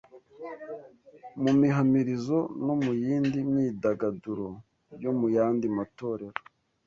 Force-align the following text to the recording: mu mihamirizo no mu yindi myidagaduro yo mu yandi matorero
mu 1.43 1.51
mihamirizo 1.59 2.39
no 2.65 2.73
mu 2.83 2.91
yindi 3.03 3.37
myidagaduro 3.51 4.47
yo 5.03 5.11
mu 5.19 5.27
yandi 5.37 5.65
matorero 5.77 6.37